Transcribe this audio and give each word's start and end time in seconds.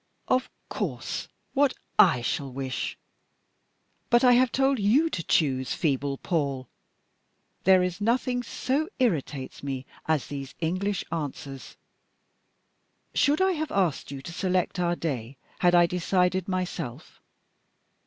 "Of 0.27 0.49
course, 0.67 1.27
what 1.53 1.75
I 1.99 2.23
shall 2.23 2.51
wish! 2.51 2.97
But 4.09 4.23
I 4.23 4.31
have 4.33 4.51
told 4.51 4.79
you 4.79 5.11
to 5.11 5.21
choose, 5.21 5.75
feeble 5.75 6.17
Paul! 6.17 6.67
There 7.65 7.83
is 7.83 8.01
nothing 8.01 8.41
so 8.41 8.89
irritates 8.97 9.61
me 9.61 9.85
as 10.07 10.25
these 10.25 10.55
English 10.59 11.05
answers. 11.11 11.77
Should 13.13 13.41
I 13.43 13.51
have 13.51 13.71
asked 13.71 14.09
you 14.09 14.23
to 14.23 14.33
select 14.33 14.79
our 14.79 14.95
day 14.95 15.37
had 15.59 15.75
I 15.75 15.85
decided 15.85 16.47
myself? 16.47 17.21